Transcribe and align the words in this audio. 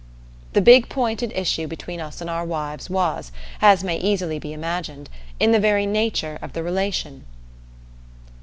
The 0.53 0.61
big 0.63 0.89
point 0.89 1.21
at 1.21 1.31
issue 1.37 1.67
between 1.67 2.01
us 2.01 2.21
and 2.21 2.27
our 2.27 2.43
wives 2.43 2.89
was, 2.89 3.31
as 3.61 3.83
may 3.83 3.99
easily 3.99 4.39
be 4.39 4.51
imagined, 4.51 5.11
in 5.39 5.51
the 5.51 5.59
very 5.59 5.85
nature 5.85 6.39
of 6.41 6.53
the 6.53 6.63
relation. 6.63 7.23